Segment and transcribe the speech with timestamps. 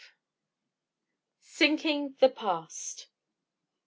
[1.43, 3.05] SINKING THE PAST.